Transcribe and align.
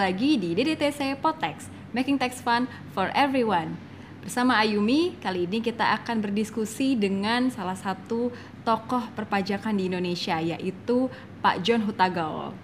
lagi 0.00 0.40
di 0.40 0.56
DDTC 0.56 1.20
Potex, 1.20 1.68
Making 1.92 2.16
Tax 2.16 2.40
Fun 2.40 2.64
for 2.96 3.12
Everyone. 3.12 3.76
Bersama 4.24 4.56
Ayumi, 4.56 5.12
kali 5.20 5.44
ini 5.44 5.60
kita 5.60 5.92
akan 6.00 6.24
berdiskusi 6.24 6.96
dengan 6.96 7.52
salah 7.52 7.76
satu 7.76 8.32
tokoh 8.64 9.04
perpajakan 9.12 9.76
di 9.76 9.92
Indonesia, 9.92 10.40
yaitu 10.40 11.12
Pak 11.44 11.60
John 11.60 11.84
Hutagawa. 11.84 12.56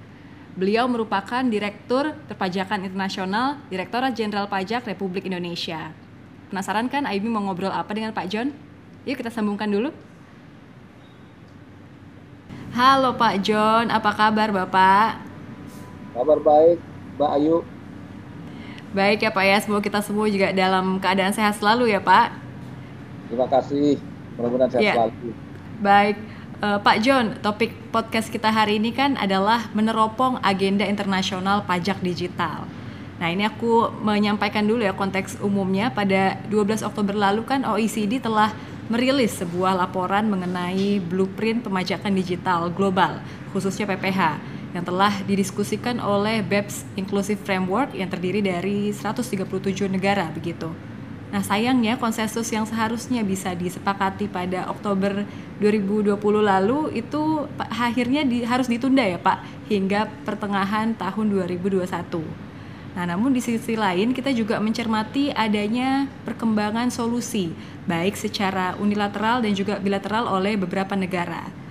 Beliau 0.57 0.89
merupakan 0.89 1.45
Direktur 1.45 2.17
Perpajakan 2.25 2.89
Internasional, 2.89 3.61
Direktorat 3.69 4.17
Jenderal 4.17 4.49
Pajak 4.49 4.89
Republik 4.89 5.29
Indonesia. 5.29 5.93
Penasaran 6.49 6.89
kan 6.89 7.05
Ayumi 7.05 7.29
mau 7.29 7.45
ngobrol 7.45 7.69
apa 7.69 7.93
dengan 7.93 8.17
Pak 8.17 8.33
John? 8.33 8.49
Yuk 9.05 9.21
kita 9.21 9.29
sambungkan 9.29 9.69
dulu. 9.69 9.93
Halo 12.73 13.13
Pak 13.13 13.45
John, 13.45 13.93
apa 13.93 14.09
kabar 14.17 14.49
Bapak? 14.49 15.21
Kabar 16.17 16.41
baik, 16.41 16.81
Mbak 17.17 17.31
Ayu. 17.41 17.57
Baik 18.93 19.19
ya 19.29 19.31
Pak 19.33 19.45
ya, 19.45 19.57
semoga 19.61 19.83
kita 19.85 20.01
semua 20.01 20.25
juga 20.29 20.53
dalam 20.57 20.97
keadaan 21.03 21.33
sehat 21.33 21.57
selalu 21.61 21.93
ya 21.93 22.01
Pak. 22.01 22.33
Terima 23.29 23.47
kasih, 23.51 24.01
mudah-mudahan 24.39 24.71
sehat 24.73 24.85
Ya. 24.85 24.95
selalu. 24.95 25.29
Baik, 25.83 26.17
Eh, 26.57 26.79
Pak 26.81 27.05
John, 27.05 27.37
topik 27.45 27.69
podcast 27.93 28.33
kita 28.33 28.49
hari 28.49 28.81
ini 28.81 28.89
kan 28.89 29.13
adalah 29.21 29.69
meneropong 29.77 30.41
agenda 30.41 30.89
internasional 30.89 31.61
pajak 31.69 32.01
digital. 32.01 32.65
Nah 33.21 33.29
ini 33.29 33.45
aku 33.45 33.93
menyampaikan 34.01 34.65
dulu 34.65 34.81
ya 34.81 34.97
konteks 34.97 35.37
umumnya 35.45 35.93
pada 35.93 36.41
12 36.49 36.81
Oktober 36.81 37.13
lalu 37.13 37.45
kan 37.45 37.61
OECD 37.61 38.25
telah 38.25 38.57
merilis 38.89 39.37
sebuah 39.37 39.77
laporan 39.77 40.33
mengenai 40.33 40.97
blueprint 40.97 41.61
pemajakan 41.61 42.17
digital 42.17 42.73
global 42.73 43.21
khususnya 43.53 43.85
PPH 43.85 44.41
yang 44.77 44.85
telah 44.85 45.25
didiskusikan 45.25 45.97
oleh 46.05 46.45
BEPS 46.45 46.85
Inclusive 47.01 47.41
Framework 47.41 47.97
yang 47.97 48.13
terdiri 48.13 48.45
dari 48.45 48.93
137 48.93 49.41
negara 49.89 50.29
begitu. 50.29 50.69
Nah 51.33 51.41
sayangnya 51.41 51.97
konsensus 51.97 52.47
yang 52.53 52.69
seharusnya 52.69 53.25
bisa 53.25 53.57
disepakati 53.57 54.29
pada 54.29 54.69
Oktober 54.69 55.25
2020 55.59 56.13
lalu 56.45 56.93
itu 56.93 57.49
akhirnya 57.57 58.23
di- 58.23 58.45
harus 58.45 58.69
ditunda 58.69 59.03
ya 59.03 59.17
Pak 59.17 59.67
hingga 59.73 60.13
pertengahan 60.23 60.93
tahun 60.95 61.33
2021. 61.33 61.89
Nah, 62.97 63.05
namun 63.05 63.29
di 63.29 63.45
sisi 63.45 63.77
lain 63.77 64.17
kita 64.17 64.33
juga 64.33 64.57
mencermati 64.57 65.29
adanya 65.29 66.09
perkembangan 66.25 66.89
solusi 66.89 67.53
baik 67.85 68.17
secara 68.17 68.73
unilateral 68.81 69.45
dan 69.45 69.53
juga 69.53 69.77
bilateral 69.77 70.25
oleh 70.25 70.57
beberapa 70.57 70.97
negara. 70.97 71.66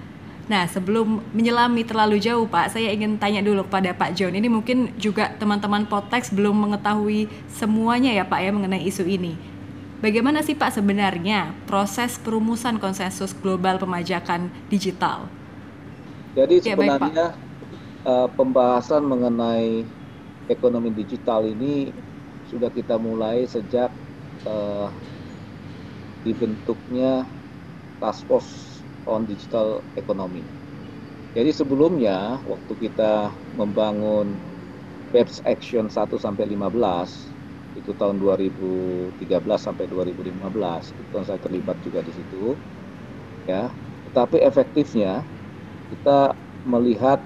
Nah, 0.45 0.69
sebelum 0.69 1.25
menyelami 1.33 1.81
terlalu 1.81 2.21
jauh, 2.21 2.45
Pak, 2.45 2.77
saya 2.77 2.93
ingin 2.93 3.17
tanya 3.17 3.41
dulu 3.41 3.65
kepada 3.65 3.97
Pak 3.97 4.13
John. 4.13 4.37
Ini 4.37 4.45
mungkin 4.45 4.93
juga 4.93 5.33
teman-teman 5.41 5.89
Potex 5.89 6.29
belum 6.29 6.69
mengetahui 6.69 7.25
semuanya 7.49 8.13
ya, 8.13 8.21
Pak, 8.29 8.39
ya 8.45 8.53
mengenai 8.53 8.85
isu 8.85 9.09
ini. 9.09 9.33
Bagaimana 10.05 10.45
sih, 10.45 10.53
Pak, 10.53 10.77
sebenarnya 10.77 11.49
proses 11.65 12.21
perumusan 12.21 12.77
konsensus 12.77 13.33
global 13.33 13.81
pemajakan 13.81 14.53
digital? 14.69 15.33
Jadi 16.37 16.61
Ya, 16.61 16.77
baik, 16.77 16.93
sebenarnya 16.93 17.27
eh, 18.05 18.27
pembahasan 18.37 19.01
mengenai 19.01 19.81
ekonomi 20.45 20.93
digital 20.93 21.41
ini 21.49 21.89
sudah 22.45 22.69
kita 22.69 23.01
mulai 23.01 23.49
sejak 23.49 23.89
eh, 24.45 24.87
dibentuknya 26.21 27.25
Task 27.97 28.29
Force 28.29 28.74
on 29.05 29.25
Digital 29.29 29.85
Economy. 29.97 30.45
Jadi 31.35 31.51
sebelumnya 31.51 32.41
waktu 32.47 32.73
kita 32.79 33.35
membangun 33.53 34.39
BEPS 35.11 35.43
Action 35.45 35.87
1 35.87 36.15
sampai 36.19 36.45
15 36.47 37.35
itu 37.75 37.91
tahun 37.91 38.15
2013 38.23 39.19
sampai 39.59 39.85
2015 39.91 40.95
itu 40.95 41.09
kan 41.11 41.23
saya 41.27 41.39
terlibat 41.43 41.83
juga 41.83 41.99
di 41.99 42.15
situ 42.15 42.55
ya 43.43 43.75
tetapi 44.07 44.39
efektifnya 44.39 45.27
kita 45.91 46.39
melihat 46.63 47.19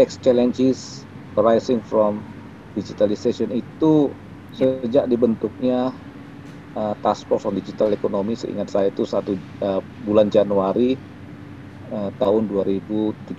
tax 0.00 0.16
challenges 0.18 1.04
arising 1.36 1.84
from 1.84 2.24
digitalization 2.72 3.52
itu 3.52 4.16
sejak 4.52 5.04
dibentuknya 5.08 5.92
uh, 6.74 6.94
Task 7.00 7.28
Force 7.28 7.44
on 7.44 7.54
Digital 7.56 7.92
Economy 7.92 8.36
seingat 8.36 8.68
saya 8.72 8.88
itu 8.88 9.04
satu 9.04 9.36
uh, 9.60 9.80
bulan 10.04 10.28
Januari 10.32 10.96
uh, 11.90 12.10
tahun 12.16 12.48
2017 12.48 13.32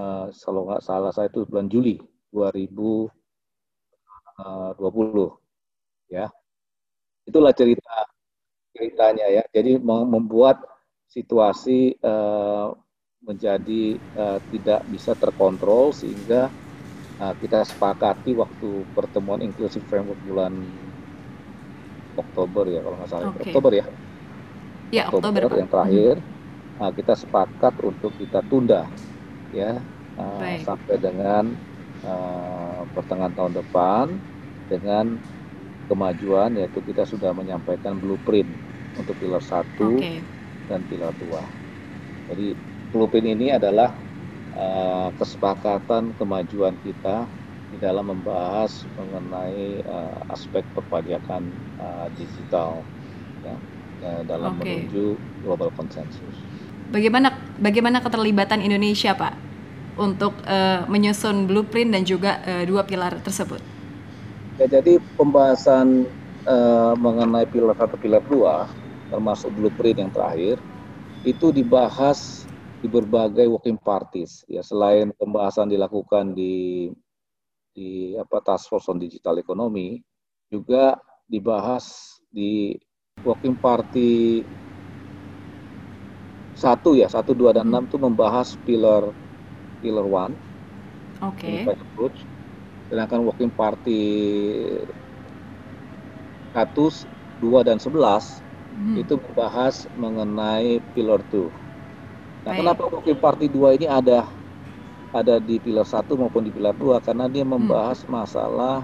eh, 0.00 0.26
kalau 0.44 0.60
nggak 0.68 0.82
salah 0.88 1.10
saya 1.14 1.28
itu 1.32 1.40
bulan 1.50 1.66
Juli 1.72 1.94
2020 2.34 5.28
ya. 6.10 6.26
Itulah 7.28 7.52
cerita 7.56 7.96
ceritanya 8.74 9.26
ya. 9.30 9.42
Jadi 9.56 9.78
mem- 9.80 10.08
membuat 10.14 10.56
situasi 11.10 11.94
eh, 11.96 12.66
menjadi 13.26 13.82
eh, 13.98 14.38
tidak 14.52 14.80
bisa 14.90 15.12
terkontrol 15.18 15.90
sehingga 15.96 16.50
eh, 17.22 17.34
kita 17.42 17.62
sepakati 17.66 18.32
waktu 18.42 18.68
pertemuan 18.96 19.40
inklusif 19.46 19.82
framework 19.90 20.20
bulan 20.22 20.52
Oktober 22.22 22.64
ya 22.74 22.80
kalau 22.84 22.96
nggak 22.98 23.10
salah 23.12 23.26
Oke. 23.30 23.42
Oktober 23.46 23.72
ya 23.80 23.86
Ya, 24.92 25.04
Oktober, 25.10 25.42
Pak. 25.50 25.56
yang 25.60 25.70
terakhir 25.70 26.14
nah, 26.80 26.90
kita 26.92 27.16
sepakat 27.16 27.74
untuk 27.84 28.12
kita 28.20 28.40
tunda 28.46 28.84
ya 29.54 29.80
uh, 30.20 30.40
Baik. 30.40 30.64
sampai 30.64 30.96
dengan 31.00 31.54
uh, 32.04 32.82
pertengahan 32.92 33.34
tahun 33.36 33.52
depan 33.56 34.04
dengan 34.66 35.06
kemajuan 35.86 36.58
yaitu 36.58 36.82
kita 36.82 37.06
sudah 37.06 37.30
menyampaikan 37.30 37.96
blueprint 37.96 38.50
untuk 38.98 39.14
pilar 39.22 39.42
satu 39.42 40.00
okay. 40.00 40.18
dan 40.66 40.82
pilar 40.90 41.14
dua. 41.22 41.42
Jadi 42.26 42.58
blueprint 42.90 43.28
ini 43.38 43.54
adalah 43.54 43.94
uh, 44.58 45.14
kesepakatan 45.14 46.16
kemajuan 46.18 46.74
kita 46.82 47.28
di 47.70 47.76
dalam 47.78 48.10
membahas 48.10 48.86
mengenai 48.98 49.82
uh, 49.86 50.32
aspek 50.32 50.62
perpajakan 50.74 51.50
uh, 51.78 52.06
digital 52.18 52.82
ya, 53.46 53.54
uh, 54.06 54.22
dalam 54.26 54.58
okay. 54.58 54.86
menuju 54.86 55.14
global 55.46 55.70
consensus. 55.74 56.34
Bagaimana 56.90 57.34
bagaimana 57.58 57.98
keterlibatan 57.98 58.62
Indonesia, 58.62 59.12
Pak, 59.12 59.34
untuk 59.98 60.32
uh, 60.46 60.86
menyusun 60.86 61.50
blueprint 61.50 61.90
dan 61.90 62.06
juga 62.06 62.38
uh, 62.46 62.62
dua 62.62 62.86
pilar 62.86 63.18
tersebut? 63.20 63.58
Ya, 64.56 64.70
jadi 64.70 65.02
pembahasan 65.18 66.08
uh, 66.46 66.94
mengenai 66.96 67.44
pilar 67.50 67.76
satu 67.76 67.98
pilar 67.98 68.22
dua, 68.24 68.70
termasuk 69.10 69.52
blueprint 69.52 69.98
yang 70.00 70.12
terakhir, 70.14 70.56
itu 71.26 71.50
dibahas 71.52 72.46
di 72.80 72.88
berbagai 72.88 73.50
working 73.50 73.76
parties. 73.76 74.46
Ya, 74.46 74.62
selain 74.62 75.10
pembahasan 75.18 75.68
dilakukan 75.68 76.32
di 76.32 76.88
di 77.76 78.16
apa 78.16 78.40
task 78.40 78.72
force 78.72 78.88
on 78.88 78.96
digital 78.96 79.36
economy, 79.36 80.00
juga 80.48 80.96
dibahas 81.28 82.16
di 82.32 82.78
working 83.20 83.58
party 83.58 84.40
satu 86.56 86.96
ya 86.96 87.06
satu 87.06 87.36
dua 87.36 87.52
dan 87.52 87.68
enam 87.68 87.84
itu 87.84 88.00
membahas 88.00 88.56
pilar 88.64 89.12
pilar 89.84 90.06
one 90.08 90.32
oke 91.20 91.36
okay. 91.36 91.68
approach 91.68 92.16
sedangkan 92.88 93.28
working 93.28 93.52
party 93.52 94.02
satu 96.56 96.88
dua 97.44 97.60
dan 97.60 97.76
sebelas 97.76 98.40
hmm. 98.72 99.04
itu 99.04 99.20
membahas 99.20 99.84
mengenai 100.00 100.80
pilar 100.96 101.20
two 101.28 101.52
nah 102.48 102.56
Baik. 102.56 102.64
kenapa 102.64 102.82
working 102.88 103.20
party 103.20 103.46
dua 103.52 103.76
ini 103.76 103.84
ada 103.84 104.24
ada 105.12 105.36
di 105.36 105.60
pilar 105.60 105.84
satu 105.84 106.16
maupun 106.16 106.48
di 106.48 106.52
pilar 106.56 106.72
dua 106.72 107.04
karena 107.04 107.28
dia 107.28 107.44
membahas 107.44 108.00
hmm. 108.00 108.08
masalah 108.08 108.80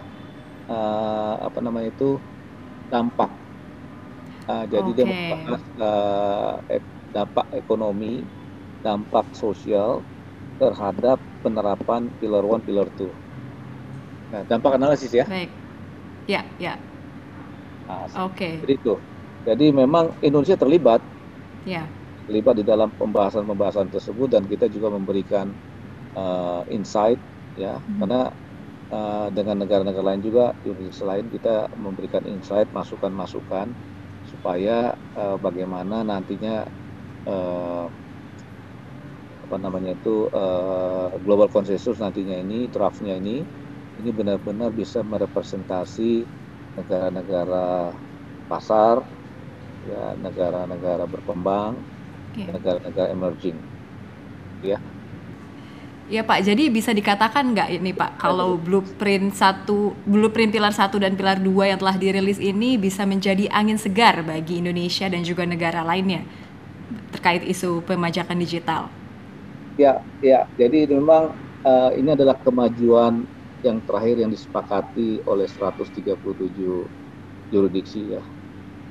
uh, 0.69 1.35
apa 1.41 1.59
namanya 1.65 1.89
itu 1.89 2.21
dampak 2.93 3.33
uh, 4.45 4.69
jadi 4.69 4.89
okay. 4.93 4.97
dia 5.01 5.05
membahas 5.09 5.63
uh, 5.81 6.55
dampak 7.13 7.47
ekonomi, 7.55 8.25
dampak 8.81 9.29
sosial 9.37 10.03
terhadap 10.59 11.21
penerapan 11.45 12.09
Pilar 12.19 12.45
One, 12.45 12.65
Pilar 12.65 12.89
Two. 12.97 13.13
Nah, 14.33 14.43
dampak 14.49 14.81
analisis 14.81 15.13
ya. 15.13 15.29
Baik. 15.29 15.53
Ya, 16.25 16.43
ya. 16.57 16.75
Nah, 17.87 18.09
Oke. 18.25 18.37
Okay. 18.37 18.53
Jadi 18.65 18.75
itu. 18.81 18.95
Jadi 19.43 19.67
memang 19.75 20.15
Indonesia 20.25 20.57
terlibat. 20.57 21.03
Ya. 21.69 21.85
Terlibat 22.31 22.55
di 22.57 22.65
dalam 22.65 22.89
pembahasan-pembahasan 22.97 23.91
tersebut 23.91 24.31
dan 24.31 24.47
kita 24.47 24.71
juga 24.71 24.95
memberikan 24.95 25.51
uh, 26.15 26.63
insight 26.71 27.19
ya, 27.59 27.77
hmm. 27.77 27.99
karena 27.99 28.23
uh, 28.95 29.29
dengan 29.35 29.67
negara-negara 29.67 30.15
lain 30.15 30.23
juga 30.23 30.55
Indonesia 30.63 31.05
lain 31.05 31.27
kita 31.29 31.55
memberikan 31.77 32.23
insight, 32.25 32.71
masukan-masukan 32.71 33.75
supaya 34.31 34.95
uh, 35.19 35.35
bagaimana 35.43 36.07
nantinya 36.07 36.63
uh, 37.27 37.87
apa 39.49 39.57
namanya 39.61 39.93
itu 39.93 40.33
uh, 40.33 41.13
global 41.29 41.51
consensus 41.51 42.01
nantinya 42.01 42.41
ini 42.41 42.71
draftnya 42.73 43.21
ini 43.21 43.45
ini 44.01 44.11
benar-benar 44.11 44.73
bisa 44.73 45.05
merepresentasi 45.05 46.25
negara-negara 46.81 47.93
pasar 48.49 49.05
ya 49.85 50.17
negara-negara 50.17 51.05
berkembang 51.05 51.77
negara-negara 52.33 53.13
emerging. 53.13 53.59
Ya. 54.65 54.81
Ya 56.11 56.21
Pak, 56.27 56.45
jadi 56.45 56.69
bisa 56.69 56.93
dikatakan 56.93 57.57
nggak 57.57 57.69
ini 57.73 57.97
Pak, 57.97 58.21
kalau 58.21 58.61
blueprint 58.61 59.33
satu, 59.33 59.97
blueprint 60.05 60.53
pilar 60.53 60.75
satu 60.75 61.01
dan 61.01 61.17
pilar 61.17 61.41
dua 61.41 61.73
yang 61.73 61.81
telah 61.81 61.97
dirilis 61.97 62.37
ini 62.37 62.77
bisa 62.77 63.09
menjadi 63.09 63.49
angin 63.49 63.81
segar 63.81 64.21
bagi 64.21 64.61
Indonesia 64.61 65.09
dan 65.09 65.25
juga 65.25 65.49
negara 65.49 65.81
lainnya 65.81 66.27
terkait 67.23 67.47
isu 67.47 67.87
pemajakan 67.87 68.35
digital? 68.35 68.91
Ya, 69.79 70.03
ya. 70.19 70.51
Jadi 70.59 70.91
memang 70.91 71.39
uh, 71.63 71.95
ini 71.95 72.19
adalah 72.19 72.35
kemajuan 72.43 73.31
yang 73.63 73.79
terakhir 73.87 74.27
yang 74.27 74.35
disepakati 74.35 75.23
oleh 75.31 75.47
137 75.47 76.19
jurisdiksi 77.47 78.19
ya. 78.19 78.27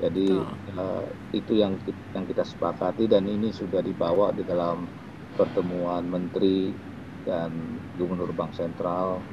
Jadi 0.00 0.32
uh, 0.80 1.04
itu 1.36 1.60
yang 1.60 1.76
yang 2.16 2.24
kita 2.24 2.40
sepakati 2.40 3.04
dan 3.04 3.28
ini 3.28 3.52
sudah 3.52 3.84
dibawa 3.84 4.32
di 4.32 4.48
dalam 4.48 4.88
pertemuan 5.36 6.08
menteri 6.08 6.72
dan 7.20 7.76
gubernur 7.92 8.32
bank 8.32 8.56
sentral 8.56 9.28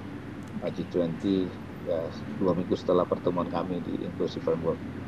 G20 0.60 1.48
ya 1.88 2.12
dua 2.36 2.52
minggu 2.52 2.76
setelah 2.76 3.08
pertemuan 3.08 3.48
kami 3.48 3.80
di 3.80 4.04
Inclusive 4.04 4.44
Framework. 4.44 4.99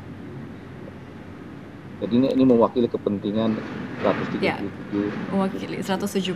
Jadi 2.02 2.14
ini, 2.18 2.28
ini 2.34 2.42
mewakili 2.42 2.90
kepentingan 2.90 3.54
137 4.02 4.42
ya, 4.42 4.58
mewakili 5.30 5.78
170 5.78 6.34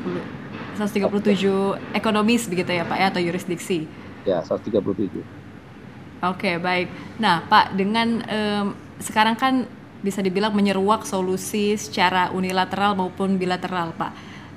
137 0.79 1.97
ekonomis 1.97 2.47
begitu 2.47 2.71
ya 2.71 2.87
Pak 2.87 2.99
ya 3.01 3.07
atau 3.11 3.19
yurisdiksi. 3.19 3.91
Ya, 4.23 4.45
137. 4.47 5.27
Oke, 6.23 6.61
baik. 6.63 6.87
Nah, 7.19 7.43
Pak, 7.51 7.75
dengan 7.75 8.23
um, 8.25 8.67
sekarang 9.03 9.35
kan 9.35 9.67
bisa 10.05 10.23
dibilang 10.23 10.55
menyeruak 10.55 11.03
solusi 11.03 11.75
secara 11.75 12.31
unilateral 12.31 12.95
maupun 12.95 13.41
bilateral, 13.41 13.91
Pak. 13.97 14.13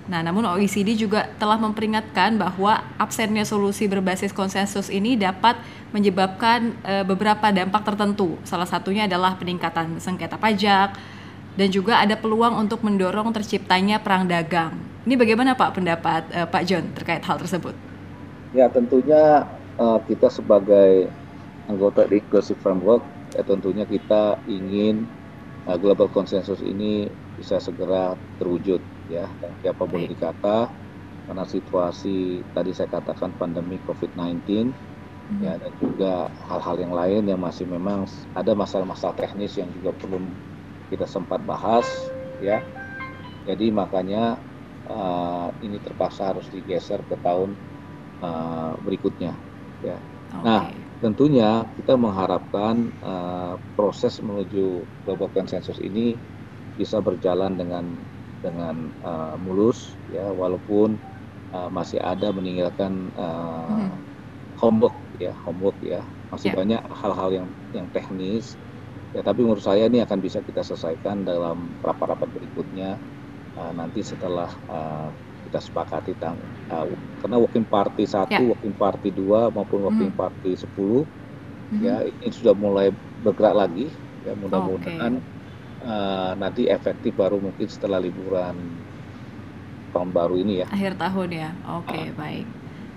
Nah, 0.10 0.26
namun 0.26 0.42
OECD 0.46 0.98
juga 0.98 1.30
telah 1.38 1.62
memperingatkan 1.62 2.34
bahwa 2.38 2.82
absennya 2.98 3.46
solusi 3.46 3.86
berbasis 3.86 4.34
konsensus 4.34 4.90
ini 4.90 5.14
dapat 5.14 5.58
menyebabkan 5.90 6.76
e, 6.86 6.94
beberapa 7.06 7.50
dampak 7.50 7.82
tertentu. 7.86 8.38
Salah 8.46 8.70
satunya 8.70 9.10
adalah 9.10 9.36
peningkatan 9.36 9.98
sengketa 9.98 10.38
pajak 10.38 10.96
dan 11.58 11.68
juga 11.74 12.00
ada 12.00 12.14
peluang 12.16 12.56
untuk 12.62 12.86
mendorong 12.86 13.34
terciptanya 13.34 14.00
perang 14.00 14.30
dagang. 14.30 14.78
Ini 15.04 15.18
bagaimana 15.18 15.58
Pak 15.58 15.82
pendapat 15.82 16.22
e, 16.30 16.40
Pak 16.46 16.64
John 16.66 16.86
terkait 16.94 17.26
hal 17.26 17.38
tersebut? 17.42 17.74
Ya, 18.54 18.70
tentunya 18.70 19.46
e, 19.78 19.86
kita 20.10 20.30
sebagai 20.30 21.10
anggota 21.70 22.10
di 22.10 22.18
Inclusive 22.18 22.58
Framework 22.60 23.20
ya 23.38 23.46
tentunya 23.46 23.86
kita 23.86 24.42
ingin 24.50 25.06
uh, 25.70 25.78
global 25.78 26.10
konsensus 26.10 26.60
ini 26.66 27.06
bisa 27.38 27.62
segera 27.62 28.18
terwujud 28.42 28.82
ya 29.08 29.30
dan 29.40 29.52
siapa 29.62 29.86
boleh 29.86 30.10
dikata 30.10 30.70
karena 31.30 31.46
situasi 31.46 32.42
tadi 32.58 32.74
saya 32.74 32.90
katakan 32.90 33.30
pandemi 33.38 33.78
COVID-19 33.86 34.74
hmm. 34.74 34.74
Ya 35.38 35.54
dan 35.62 35.72
juga 35.78 36.34
hal-hal 36.50 36.76
yang 36.82 36.94
lain 36.98 37.24
yang 37.30 37.38
masih 37.38 37.70
memang 37.70 38.10
ada 38.34 38.58
masalah-masalah 38.58 39.14
teknis 39.14 39.54
yang 39.62 39.70
juga 39.78 39.94
perlu 39.94 40.18
kita 40.90 41.06
sempat 41.06 41.38
bahas 41.46 41.86
ya 42.42 42.66
jadi 43.46 43.70
makanya 43.70 44.42
uh, 44.90 45.54
ini 45.62 45.78
terpaksa 45.86 46.34
harus 46.34 46.50
digeser 46.50 47.06
ke 47.06 47.14
tahun 47.22 47.54
uh, 48.26 48.74
berikutnya 48.82 49.38
ya 49.86 50.02
okay. 50.34 50.42
nah 50.42 50.62
tentunya 51.00 51.64
kita 51.78 51.94
mengharapkan 51.94 52.90
uh, 53.06 53.56
proses 53.78 54.18
menuju 54.20 54.82
global 55.06 55.30
consensus 55.32 55.78
ini 55.78 56.18
bisa 56.74 56.98
berjalan 57.00 57.54
dengan 57.54 57.86
dengan 58.42 58.90
uh, 59.06 59.36
mulus 59.40 59.94
ya 60.10 60.26
walaupun 60.32 60.98
uh, 61.54 61.70
masih 61.72 62.00
ada 62.02 62.32
meninggalkan 62.32 63.12
uh, 63.20 63.68
hmm. 63.68 63.92
homework 64.60 64.96
ya 65.20 65.34
homework 65.46 65.76
ya 65.84 66.02
masih 66.32 66.52
yeah. 66.52 66.58
banyak 66.58 66.82
hal-hal 66.90 67.30
yang 67.32 67.48
yang 67.76 67.88
teknis 67.92 68.56
ya 69.14 69.22
tapi 69.22 69.44
menurut 69.44 69.62
saya 69.62 69.86
ini 69.86 70.02
akan 70.02 70.20
bisa 70.24 70.40
kita 70.42 70.64
selesaikan 70.64 71.28
dalam 71.28 71.70
rapat-rapat 71.84 72.30
berikutnya 72.32 72.96
uh, 73.60 73.72
nanti 73.76 74.02
setelah 74.02 74.50
uh, 74.72 75.10
kita 75.50 75.60
sepakati 75.60 76.14
tang 76.18 76.38
uh, 76.72 76.88
karena 77.26 77.38
working 77.38 77.68
party 77.68 78.08
satu 78.08 78.32
yeah. 78.32 78.48
working 78.48 78.74
party 78.74 79.12
dua 79.12 79.52
maupun 79.52 79.86
working 79.86 80.14
hmm. 80.14 80.20
party 80.20 80.56
sepuluh 80.56 81.04
hmm. 81.76 81.82
ya 81.84 82.08
ini 82.08 82.32
sudah 82.32 82.56
mulai 82.56 82.96
bergerak 83.22 83.54
lagi 83.68 83.92
ya 84.24 84.34
mudah-mudahan 84.40 85.20
okay 85.20 85.38
uh, 85.84 86.32
nanti 86.36 86.68
efektif 86.68 87.16
baru 87.16 87.40
mungkin 87.40 87.68
setelah 87.68 88.00
liburan 88.02 88.56
tahun 89.90 90.10
baru 90.14 90.36
ini 90.38 90.64
ya. 90.64 90.68
Akhir 90.70 90.94
tahun 91.00 91.30
ya, 91.34 91.50
oke 91.66 91.90
okay, 91.90 92.06
uh. 92.12 92.16
baik. 92.16 92.48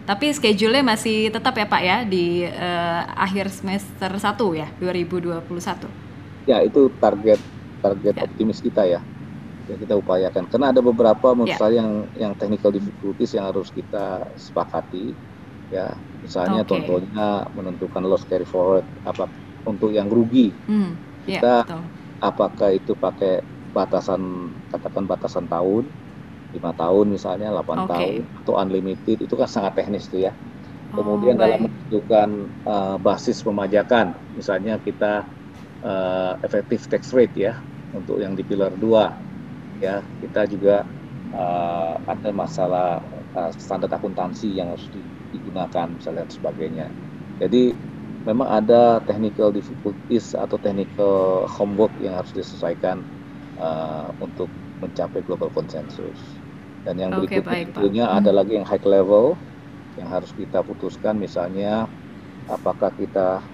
Tapi 0.02 0.34
schedule-nya 0.34 0.82
masih 0.82 1.30
tetap 1.30 1.54
ya 1.54 1.66
Pak 1.66 1.82
ya 1.82 1.96
di 2.02 2.42
uh, 2.46 3.02
akhir 3.14 3.54
semester 3.54 4.10
1 4.10 4.60
ya 4.60 4.68
2021. 4.82 6.50
Ya 6.50 6.58
itu 6.62 6.90
target 6.98 7.38
target 7.82 8.14
ya. 8.18 8.22
optimis 8.26 8.58
kita 8.58 8.82
ya 8.82 9.00
yang 9.70 9.78
kita 9.78 9.94
upayakan. 9.94 10.50
Karena 10.50 10.74
ada 10.74 10.82
beberapa 10.82 11.38
menurut 11.38 11.54
ya. 11.54 11.60
saya 11.62 11.78
yang 11.78 12.06
yang 12.18 12.32
technical 12.34 12.74
difficulties 12.74 13.32
yang 13.38 13.46
harus 13.46 13.70
kita 13.70 14.26
sepakati 14.34 15.14
ya. 15.70 15.94
Misalnya 16.22 16.66
okay. 16.66 16.70
contohnya 16.74 17.46
menentukan 17.54 18.02
loss 18.02 18.26
carry 18.26 18.46
forward 18.46 18.86
apa 19.06 19.30
untuk 19.62 19.94
yang 19.94 20.10
rugi. 20.10 20.50
Hmm. 20.66 20.98
Ya, 21.22 21.38
kita 21.38 21.54
betul 21.62 21.82
apakah 22.22 22.70
itu 22.70 22.94
pakai 22.94 23.42
batasan 23.74 24.54
katakan 24.70 25.04
batasan 25.10 25.50
tahun 25.50 25.84
lima 26.52 26.70
tahun 26.76 27.16
misalnya 27.16 27.48
8 27.52 27.64
okay. 27.64 27.88
tahun 27.88 28.12
atau 28.44 28.54
unlimited 28.60 29.18
itu 29.24 29.34
kan 29.34 29.48
sangat 29.48 29.72
teknis 29.80 30.08
tuh 30.08 30.28
ya 30.28 30.32
kemudian 30.92 31.36
oh, 31.36 31.40
dalam 31.40 31.60
menentukan 31.68 32.28
uh, 32.68 32.96
basis 33.00 33.40
pemajakan 33.40 34.12
misalnya 34.36 34.76
kita 34.84 35.24
uh, 35.80 36.36
efektif 36.44 36.84
tax 36.92 37.16
rate 37.16 37.32
ya 37.32 37.56
untuk 37.96 38.20
yang 38.20 38.36
di 38.36 38.44
pilar 38.44 38.72
2 38.76 39.80
ya 39.80 40.04
kita 40.20 40.44
juga 40.52 40.84
uh, 41.32 41.96
ada 42.04 42.30
masalah 42.30 43.00
uh, 43.32 43.50
standar 43.56 43.88
akuntansi 43.88 44.52
yang 44.52 44.76
harus 44.76 44.84
digunakan 45.32 45.88
misalnya 45.88 46.28
dan 46.28 46.30
sebagainya 46.30 46.86
jadi 47.40 47.72
memang 48.22 48.46
ada 48.46 49.02
technical 49.02 49.50
difficulties 49.50 50.36
atau 50.36 50.54
technical 50.60 51.48
homework 51.50 51.90
yang 51.98 52.14
harus 52.14 52.30
diselesaikan 52.30 53.02
uh, 53.58 54.14
untuk 54.22 54.46
mencapai 54.78 55.22
global 55.26 55.50
consensus. 55.50 56.18
Dan 56.82 56.94
yang 56.98 57.10
okay, 57.14 57.38
berikutnya 57.38 57.70
tentunya 57.70 58.04
hmm. 58.10 58.18
ada 58.18 58.30
lagi 58.34 58.52
yang 58.58 58.66
high 58.66 58.82
level 58.82 59.38
yang 60.00 60.08
harus 60.08 60.32
kita 60.34 60.64
putuskan 60.64 61.20
misalnya 61.20 61.84
apakah 62.48 62.90
kita 62.96 63.44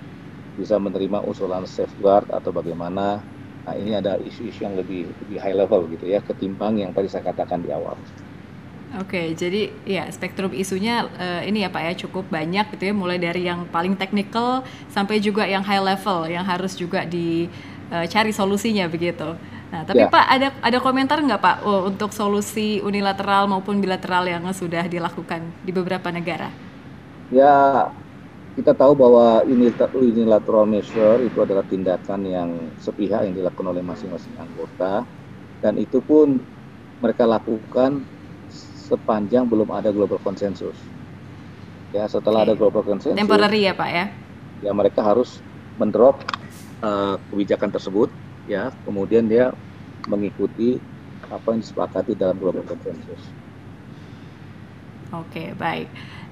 bisa 0.56 0.75
menerima 0.80 1.23
usulan 1.28 1.62
safeguard 1.68 2.26
atau 2.32 2.50
bagaimana. 2.50 3.23
Nah, 3.68 3.75
ini 3.76 3.92
ada 3.92 4.16
isu-isu 4.16 4.64
yang 4.64 4.80
lebih 4.80 5.12
lebih 5.25 5.38
high 5.38 5.52
level 5.52 5.85
gitu 5.92 6.08
ya 6.08 6.25
ketimbang 6.25 6.80
yang 6.80 6.90
tadi 6.97 7.06
saya 7.06 7.28
katakan 7.28 7.61
di 7.61 7.68
awal. 7.68 7.94
Oke, 8.97 9.37
jadi 9.37 9.68
ya 9.85 10.08
spektrum 10.08 10.56
isunya 10.56 11.04
uh, 11.04 11.44
ini 11.44 11.61
ya 11.61 11.68
Pak 11.68 11.82
ya 11.85 11.92
cukup 12.08 12.32
banyak 12.32 12.73
gitu 12.73 12.88
ya, 12.88 12.94
mulai 12.97 13.20
dari 13.20 13.44
yang 13.44 13.68
paling 13.68 13.92
teknikal 14.00 14.64
sampai 14.88 15.20
juga 15.20 15.44
yang 15.44 15.61
high 15.61 15.85
level 15.85 16.25
yang 16.25 16.40
harus 16.40 16.73
juga 16.73 17.04
dicari 17.04 18.32
uh, 18.32 18.37
solusinya 18.37 18.88
begitu. 18.88 19.37
Nah, 19.68 19.84
tapi 19.84 20.00
ya. 20.00 20.08
Pak 20.08 20.26
ada 20.32 20.48
ada 20.64 20.78
komentar 20.80 21.20
nggak 21.20 21.40
Pak 21.44 21.56
oh, 21.68 21.92
untuk 21.92 22.08
solusi 22.16 22.80
unilateral 22.80 23.44
maupun 23.52 23.84
bilateral 23.84 24.25
yang 24.25 24.48
sudah 24.56 24.88
dilakukan 24.88 25.44
di 25.60 25.70
beberapa 25.76 26.08
negara? 26.08 26.48
Ya, 27.28 27.88
kita 28.56 28.72
tahu 28.72 28.96
bahwa 28.96 29.44
unilateral 29.44 30.64
measure 30.64 31.20
itu 31.20 31.37
adalah 31.44 31.60
tindakan 31.68 32.20
yang 32.25 32.48
sepihak 32.80 33.28
yang 33.28 33.37
dilakukan 33.37 33.76
oleh 33.76 33.84
masing-masing 33.84 34.32
anggota 34.40 35.04
dan 35.60 35.76
itu 35.76 36.00
pun 36.00 36.40
mereka 37.04 37.28
lakukan 37.28 38.00
sepanjang 38.88 39.44
belum 39.44 39.68
ada 39.68 39.92
global 39.92 40.16
consensus. 40.25 40.75
Ya, 41.92 42.08
setelah 42.08 42.44
okay. 42.44 42.52
ada 42.52 42.54
global 42.56 42.80
consensus. 42.84 43.20
Temporary 43.20 43.68
ya, 43.68 43.76
Pak 43.76 43.90
ya. 43.92 44.04
Ya, 44.64 44.72
mereka 44.72 45.04
harus 45.04 45.44
mendrop 45.76 46.20
uh, 46.80 47.20
kebijakan 47.30 47.68
tersebut 47.68 48.08
ya, 48.49 48.73
kemudian 48.83 49.28
dia 49.28 49.52
mengikuti 50.09 50.81
apa 51.28 51.52
yang 51.52 51.61
disepakati 51.61 52.17
dalam 52.17 52.40
global 52.40 52.64
consensus. 52.64 53.21
Oke, 55.12 55.28
okay, 55.28 55.49
baik. 55.52 55.88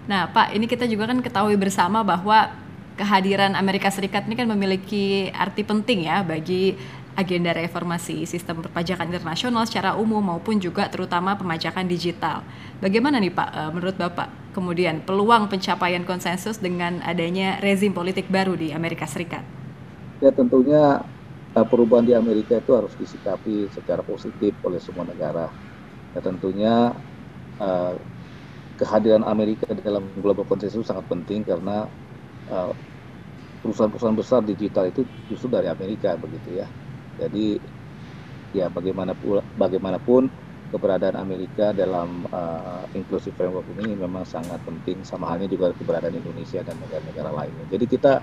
Nah, 0.09 0.33
Pak, 0.33 0.57
ini 0.57 0.65
kita 0.65 0.89
juga 0.89 1.13
kan 1.13 1.21
ketahui 1.21 1.61
bersama 1.61 2.01
bahwa 2.01 2.53
kehadiran 2.97 3.53
Amerika 3.53 3.93
Serikat 3.93 4.25
ini 4.25 4.35
kan 4.35 4.49
memiliki 4.49 5.29
arti 5.37 5.61
penting 5.61 6.09
ya 6.09 6.25
bagi 6.25 6.77
agenda 7.17 7.57
reformasi 7.57 8.29
sistem 8.29 8.61
perpajakan 8.61 9.09
internasional 9.09 9.65
secara 9.65 9.97
umum 9.97 10.21
maupun 10.21 10.61
juga 10.61 10.85
terutama 10.93 11.33
pemajakan 11.37 11.89
digital. 11.89 12.45
Bagaimana 12.79 13.17
nih 13.17 13.33
Pak, 13.33 13.49
eh, 13.57 13.71
menurut 13.73 13.97
Bapak, 13.97 14.29
kemudian 14.53 15.01
peluang 15.01 15.49
pencapaian 15.49 16.05
konsensus 16.05 16.61
dengan 16.61 17.01
adanya 17.01 17.57
rezim 17.65 17.97
politik 17.97 18.29
baru 18.29 18.53
di 18.53 18.73
Amerika 18.77 19.09
Serikat? 19.09 19.43
Ya 20.21 20.33
tentunya 20.33 21.01
perubahan 21.65 22.05
di 22.05 22.13
Amerika 22.13 22.61
itu 22.61 22.77
harus 22.77 22.93
disikapi 22.99 23.71
secara 23.73 24.05
positif 24.05 24.53
oleh 24.67 24.83
semua 24.83 25.09
negara. 25.09 25.49
Ya 26.13 26.21
tentunya 26.21 26.93
uh, 27.63 27.95
kehadiran 28.77 29.25
Amerika 29.25 29.73
dalam 29.73 30.05
global 30.21 30.45
konsensus 30.45 30.91
sangat 30.91 31.09
penting 31.09 31.47
karena 31.47 31.89
perusahaan-perusahaan 33.65 34.15
besar 34.15 34.41
digital 34.47 34.87
itu 34.87 35.03
justru 35.27 35.51
dari 35.51 35.67
Amerika 35.67 36.15
begitu 36.15 36.63
ya 36.63 36.69
jadi 37.17 37.59
ya 38.55 38.71
bagaimanapun 38.71 39.43
bagaimanapun 39.57 40.29
keberadaan 40.71 41.17
Amerika 41.19 41.71
dalam 41.73 42.27
uh, 42.31 42.85
inclusive 42.95 43.35
framework 43.39 43.65
ini 43.79 43.95
memang 43.97 44.27
sangat 44.27 44.59
penting 44.67 45.03
sama 45.07 45.31
halnya 45.31 45.47
juga 45.47 45.71
keberadaan 45.75 46.19
Indonesia 46.19 46.59
dan 46.67 46.75
negara-negara 46.83 47.31
lainnya. 47.31 47.65
Jadi 47.71 47.85
kita 47.87 48.19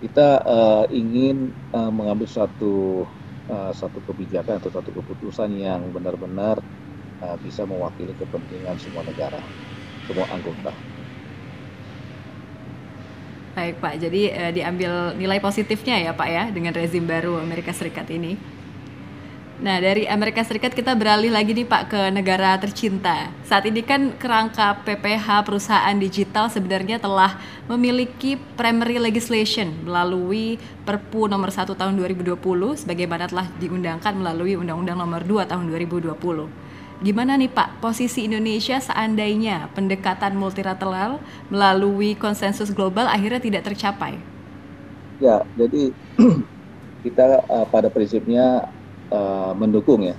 kita 0.00 0.44
uh, 0.44 0.84
ingin 0.92 1.52
uh, 1.72 1.88
mengambil 1.88 2.28
satu 2.28 3.06
uh, 3.48 3.72
satu 3.72 3.98
kebijakan 4.04 4.60
atau 4.60 4.68
satu 4.68 4.92
keputusan 4.92 5.56
yang 5.56 5.80
benar-benar 5.94 6.60
uh, 7.24 7.36
bisa 7.40 7.64
mewakili 7.64 8.12
kepentingan 8.20 8.76
semua 8.76 9.02
negara, 9.06 9.40
semua 10.04 10.26
anggota. 10.28 10.72
Baik 13.56 13.80
Pak, 13.80 13.94
jadi 13.96 14.22
uh, 14.36 14.52
diambil 14.52 15.16
nilai 15.16 15.40
positifnya 15.40 15.96
ya 15.96 16.12
Pak 16.12 16.28
ya 16.28 16.44
dengan 16.52 16.76
rezim 16.76 17.08
baru 17.08 17.40
Amerika 17.40 17.72
Serikat 17.72 18.12
ini. 18.12 18.55
Nah 19.56 19.80
dari 19.80 20.04
Amerika 20.04 20.44
Serikat 20.44 20.76
kita 20.76 20.92
beralih 20.92 21.32
lagi 21.32 21.56
nih 21.56 21.64
Pak 21.64 21.82
ke 21.88 22.00
negara 22.12 22.60
tercinta. 22.60 23.32
Saat 23.40 23.64
ini 23.64 23.80
kan 23.80 24.12
kerangka 24.20 24.84
PPH 24.84 25.48
perusahaan 25.48 25.96
digital 25.96 26.52
sebenarnya 26.52 27.00
telah 27.00 27.40
memiliki 27.64 28.36
primary 28.60 29.00
legislation 29.00 29.72
melalui 29.88 30.60
Perpu 30.84 31.24
nomor 31.24 31.48
1 31.48 31.72
tahun 31.72 31.96
2020 31.96 32.36
sebagaimana 32.84 33.32
telah 33.32 33.48
diundangkan 33.56 34.12
melalui 34.20 34.60
Undang-Undang 34.60 34.98
nomor 35.00 35.24
2 35.24 35.48
tahun 35.48 35.64
2020. 35.72 36.12
Gimana 37.00 37.40
nih 37.40 37.48
Pak 37.48 37.80
posisi 37.80 38.28
Indonesia 38.28 38.76
seandainya 38.76 39.72
pendekatan 39.72 40.36
multilateral 40.36 41.16
melalui 41.48 42.12
konsensus 42.12 42.68
global 42.76 43.08
akhirnya 43.08 43.40
tidak 43.40 43.72
tercapai? 43.72 44.20
Ya, 45.16 45.48
jadi 45.56 45.96
kita 47.08 47.40
uh, 47.48 47.64
pada 47.72 47.88
prinsipnya 47.88 48.68
uh, 49.12 49.52
mendukung 49.54 50.02
ya 50.06 50.16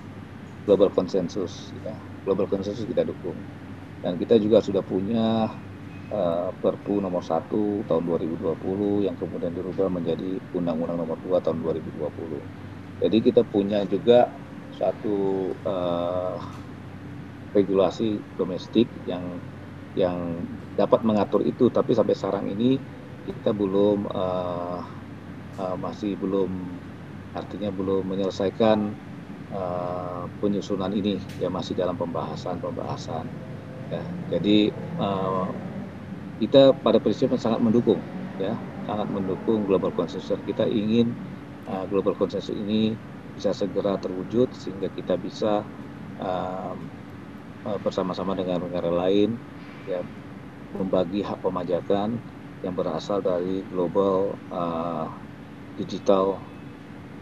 global 0.68 0.92
konsensus. 0.92 1.72
Ya. 1.82 1.96
Global 2.28 2.52
konsensus 2.52 2.84
kita 2.84 3.08
dukung. 3.08 3.40
Dan 4.04 4.20
kita 4.20 4.36
juga 4.38 4.60
sudah 4.60 4.84
punya 4.84 5.48
uh, 6.12 6.50
Perpu 6.60 7.00
nomor 7.00 7.24
1 7.24 7.48
tahun 7.88 8.04
2020 8.04 9.08
yang 9.08 9.16
kemudian 9.16 9.56
dirubah 9.56 9.88
menjadi 9.88 10.38
Undang-Undang 10.54 10.98
nomor 11.00 11.18
2 11.24 11.40
tahun 11.40 11.58
2020. 11.64 13.02
Jadi 13.08 13.18
kita 13.24 13.42
punya 13.48 13.88
juga 13.88 14.28
satu 14.76 15.50
uh, 15.66 16.38
regulasi 17.56 18.20
domestik 18.36 18.86
yang 19.08 19.24
yang 19.98 20.46
dapat 20.78 21.02
mengatur 21.02 21.42
itu 21.42 21.74
tapi 21.74 21.98
sampai 21.98 22.14
sekarang 22.14 22.54
ini 22.54 22.78
kita 23.26 23.50
belum 23.50 24.06
uh, 24.14 24.86
uh, 25.58 25.76
masih 25.82 26.14
belum 26.22 26.54
artinya 27.38 27.70
belum 27.70 28.10
menyelesaikan 28.10 28.92
uh, 29.54 30.26
penyusunan 30.42 30.92
ini 30.92 31.22
ya 31.38 31.48
masih 31.48 31.78
dalam 31.78 31.96
pembahasan 31.96 32.58
pembahasan. 32.58 33.26
Ya 33.94 34.04
jadi 34.34 34.74
uh, 35.00 35.48
kita 36.42 36.76
pada 36.82 36.98
prinsipnya 36.98 37.40
sangat 37.40 37.62
mendukung 37.62 38.02
ya. 38.42 38.58
Sangat 38.90 39.08
mendukung 39.12 39.68
global 39.68 39.92
consensus. 39.94 40.40
Kita 40.48 40.66
ingin 40.66 41.12
uh, 41.68 41.86
global 41.88 42.16
consensus 42.16 42.56
ini 42.56 42.96
bisa 43.38 43.54
segera 43.54 44.00
terwujud 44.02 44.50
sehingga 44.58 44.90
kita 44.90 45.14
bisa 45.22 45.62
bersama-sama 47.86 48.34
dengan 48.34 48.66
negara 48.66 48.90
lain 48.90 49.38
ya 49.86 50.02
membagi 50.74 51.22
hak 51.22 51.46
pemajakan 51.46 52.18
yang 52.66 52.74
berasal 52.74 53.22
dari 53.22 53.62
global 53.70 54.34
uh, 54.50 55.06
digital 55.78 56.42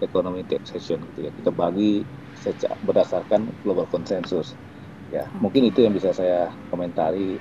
economy 0.02 0.44
taxation 0.48 1.00
gitu 1.14 1.30
ya 1.30 1.32
kita 1.32 1.52
bagi 1.54 2.04
sejak 2.42 2.76
berdasarkan 2.84 3.48
global 3.64 3.88
consensus 3.88 4.58
ya 5.14 5.28
hmm. 5.28 5.40
mungkin 5.40 5.68
itu 5.68 5.86
yang 5.86 5.94
bisa 5.96 6.12
saya 6.12 6.52
komentari 6.72 7.40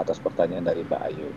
atas 0.00 0.16
pertanyaan 0.20 0.64
dari 0.64 0.82
Pak 0.86 1.00
Ayu. 1.12 1.28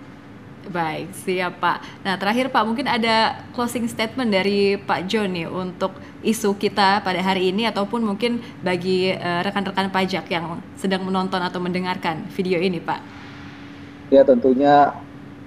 Baik, 0.66 1.14
siap 1.14 1.62
Pak. 1.62 2.02
Nah, 2.02 2.18
terakhir 2.18 2.50
Pak, 2.50 2.64
mungkin 2.66 2.90
ada 2.90 3.46
closing 3.54 3.86
statement 3.86 4.34
dari 4.34 4.82
Pak 4.82 5.06
John 5.06 5.30
nih 5.38 5.46
untuk 5.46 5.94
isu 6.26 6.58
kita 6.58 7.06
pada 7.06 7.22
hari 7.22 7.54
ini 7.54 7.70
ataupun 7.70 8.02
mungkin 8.02 8.42
bagi 8.66 9.14
eh, 9.14 9.42
rekan-rekan 9.46 9.88
uh, 9.90 9.94
pajak 9.94 10.26
yang 10.26 10.58
sedang 10.74 11.06
menonton 11.06 11.38
atau 11.38 11.62
mendengarkan 11.62 12.26
video 12.34 12.58
ini, 12.58 12.82
Pak. 12.82 12.98
Ya, 14.10 14.26
tentunya 14.26 14.90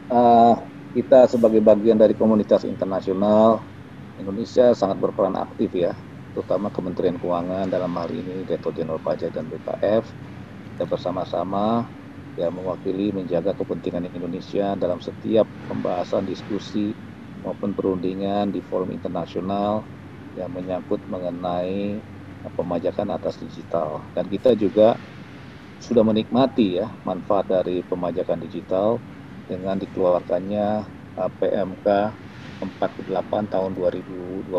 uh, 0.06 0.54
kita 0.94 1.26
sebagai 1.26 1.66
bagian 1.66 1.98
dari 1.98 2.14
komunitas 2.14 2.62
internasional 2.62 3.58
Indonesia 4.18 4.74
sangat 4.74 4.98
berperan 4.98 5.38
aktif 5.38 5.70
ya, 5.78 5.94
terutama 6.34 6.74
Kementerian 6.74 7.16
Keuangan 7.16 7.70
dalam 7.70 7.94
hal 7.94 8.10
ini 8.10 8.42
Direktur 8.42 8.74
Jenderal 8.74 8.98
Pajak 8.98 9.30
dan 9.30 9.46
BPF. 9.46 10.04
Kita 10.74 10.84
bersama-sama 10.90 11.86
ya 12.38 12.50
mewakili 12.50 13.10
menjaga 13.14 13.54
kepentingan 13.54 14.10
Indonesia 14.14 14.74
dalam 14.78 14.98
setiap 15.02 15.46
pembahasan 15.66 16.26
diskusi 16.26 16.94
maupun 17.42 17.74
perundingan 17.74 18.50
di 18.50 18.62
forum 18.62 18.90
internasional 18.94 19.86
yang 20.34 20.50
menyangkut 20.54 21.02
mengenai 21.06 22.02
pemajakan 22.54 23.10
atas 23.14 23.42
digital 23.42 24.06
dan 24.14 24.30
kita 24.30 24.54
juga 24.54 24.98
sudah 25.78 26.02
menikmati 26.06 26.78
ya 26.78 26.94
manfaat 27.02 27.50
dari 27.50 27.82
pemajakan 27.86 28.38
digital 28.42 29.02
dengan 29.46 29.78
dikeluarkannya 29.78 30.86
uh, 31.18 31.30
PMK 31.38 31.86
48 32.60 33.14
tahun 33.54 33.70
2020 33.78 34.50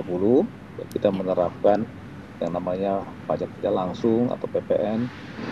kita 0.96 1.12
menerapkan 1.12 1.84
yang 2.40 2.56
namanya 2.56 3.04
pajak 3.28 3.52
tidak 3.60 3.74
langsung 3.76 4.32
atau 4.32 4.48
PPN 4.48 5.04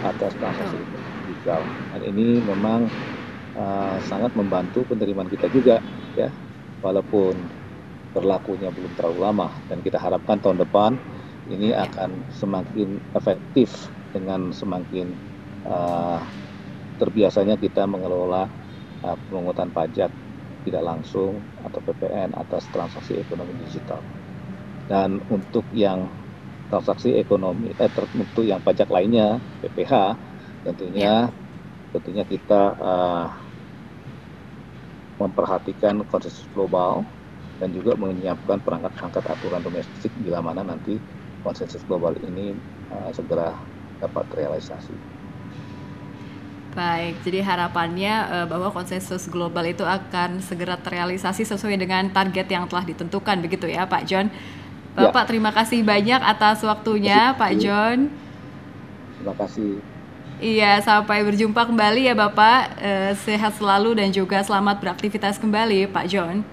atas 0.07 0.31
transaksi 0.39 0.79
digital. 1.27 1.59
Dan 1.91 2.01
ini 2.15 2.39
memang 2.39 2.87
uh, 3.59 3.99
sangat 4.07 4.31
membantu 4.39 4.87
penerimaan 4.87 5.27
kita 5.27 5.51
juga 5.51 5.83
ya. 6.15 6.31
Walaupun 6.79 7.35
berlakunya 8.15 8.71
belum 8.71 8.91
terlalu 8.95 9.19
lama 9.19 9.47
dan 9.67 9.83
kita 9.83 9.99
harapkan 9.99 10.39
tahun 10.39 10.63
depan 10.63 10.95
ini 11.51 11.75
akan 11.75 12.23
semakin 12.31 12.97
efektif 13.13 13.91
dengan 14.15 14.55
semakin 14.55 15.11
uh, 15.67 16.19
terbiasanya 16.97 17.59
kita 17.59 17.83
mengelola 17.85 18.47
uh, 19.03 19.15
pemungutan 19.27 19.69
pajak 19.69 20.09
tidak 20.67 20.83
langsung 20.83 21.39
atau 21.63 21.79
PPN 21.79 22.35
atas 22.35 22.67
transaksi 22.69 23.15
ekonomi 23.23 23.55
digital. 23.63 24.03
Dan 24.87 25.19
untuk 25.31 25.67
yang 25.71 25.99
transaksi 26.67 27.15
ekonomi 27.15 27.71
eh 27.79 27.91
untuk 28.15 28.43
yang 28.43 28.59
pajak 28.59 28.91
lainnya 28.91 29.39
PPH 29.63 30.19
tentunya 30.67 31.31
ya. 31.31 31.31
tentunya 31.95 32.23
kita 32.27 32.61
uh, 32.75 33.27
memperhatikan 35.17 36.03
konsensus 36.05 36.45
global 36.53 37.07
dan 37.57 37.73
juga 37.73 37.97
menyiapkan 37.97 38.61
perangkat-perangkat 38.61 39.23
aturan 39.33 39.61
domestik 39.65 40.13
bila 40.13 40.39
mana 40.45 40.61
nanti 40.61 41.01
konsensus 41.41 41.81
global 41.87 42.13
ini 42.21 42.53
uh, 42.93 43.09
segera 43.15 43.57
dapat 43.97 44.23
terrealisasi. 44.29 45.16
Baik, 46.77 47.25
jadi 47.25 47.41
harapannya 47.41 48.13
uh, 48.29 48.45
bahwa 48.45 48.69
konsensus 48.69 49.25
global 49.25 49.65
itu 49.65 49.81
akan 49.81 50.37
segera 50.45 50.77
terrealisasi 50.77 51.41
sesuai 51.41 51.73
dengan 51.73 52.05
target 52.13 52.45
yang 52.45 52.69
telah 52.69 52.85
ditentukan 52.85 53.41
begitu 53.41 53.65
ya 53.65 53.89
Pak 53.89 54.05
John. 54.05 54.29
Ya. 54.93 55.09
Bapak 55.09 55.25
ya. 55.25 55.27
terima 55.33 55.49
kasih 55.49 55.81
banyak 55.81 56.21
atas 56.21 56.61
waktunya 56.61 57.33
Pak 57.33 57.57
John. 57.57 58.13
Terima 59.17 59.33
kasih. 59.41 59.81
Iya, 60.37 60.77
sampai 60.85 61.25
berjumpa 61.25 61.65
kembali 61.65 62.13
ya 62.13 62.13
Bapak. 62.13 62.77
Uh, 62.77 63.11
sehat 63.25 63.57
selalu 63.57 63.97
dan 63.97 64.13
juga 64.13 64.37
selamat 64.45 64.77
beraktivitas 64.77 65.41
kembali 65.41 65.89
Pak 65.89 66.05
John. 66.05 66.45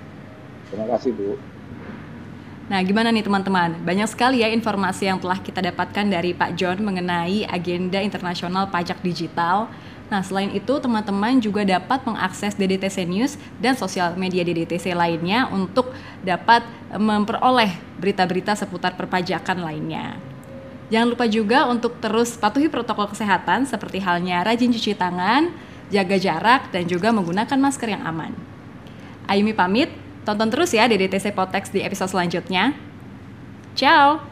Terima 0.72 0.88
kasih 0.96 1.12
Bu. 1.12 1.36
Nah, 2.72 2.80
gimana 2.80 3.12
nih 3.12 3.28
teman-teman? 3.28 3.76
Banyak 3.84 4.08
sekali 4.08 4.40
ya 4.40 4.48
informasi 4.48 5.04
yang 5.04 5.20
telah 5.20 5.36
kita 5.36 5.60
dapatkan 5.60 6.08
dari 6.08 6.32
Pak 6.32 6.56
John 6.56 6.80
mengenai 6.80 7.44
agenda 7.44 8.00
internasional 8.00 8.72
pajak 8.72 9.04
digital 9.04 9.68
Nah, 10.14 10.22
selain 10.22 10.54
itu 10.54 10.78
teman-teman 10.78 11.42
juga 11.42 11.66
dapat 11.66 12.06
mengakses 12.06 12.54
DDTC 12.54 13.02
News 13.02 13.34
dan 13.58 13.74
sosial 13.74 14.14
media 14.14 14.46
DDTC 14.46 14.94
lainnya 14.94 15.50
untuk 15.50 15.90
dapat 16.22 16.62
memperoleh 16.94 17.74
berita-berita 17.98 18.54
seputar 18.54 18.94
perpajakan 18.94 19.66
lainnya. 19.66 20.14
Jangan 20.94 21.18
lupa 21.18 21.26
juga 21.26 21.66
untuk 21.66 21.98
terus 21.98 22.38
patuhi 22.38 22.70
protokol 22.70 23.10
kesehatan 23.10 23.66
seperti 23.66 23.98
halnya 24.06 24.46
rajin 24.46 24.70
cuci 24.70 24.94
tangan, 24.94 25.50
jaga 25.90 26.14
jarak, 26.14 26.70
dan 26.70 26.86
juga 26.86 27.10
menggunakan 27.10 27.58
masker 27.58 27.98
yang 27.98 28.06
aman. 28.06 28.30
Ayumi 29.26 29.50
pamit, 29.50 29.90
tonton 30.22 30.46
terus 30.46 30.70
ya 30.70 30.86
DDTC 30.86 31.34
Potex 31.34 31.74
di 31.74 31.82
episode 31.82 32.14
selanjutnya. 32.14 32.70
Ciao! 33.74 34.22